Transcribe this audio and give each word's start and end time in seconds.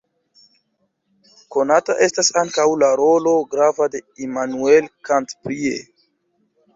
Konata 1.55 1.95
estas 2.05 2.31
ankaŭ 2.41 2.65
la 2.83 2.89
rolo 3.01 3.33
grava 3.51 3.87
de 3.97 4.01
Immanuel 4.29 4.89
Kant 5.11 5.37
prie. 5.45 5.75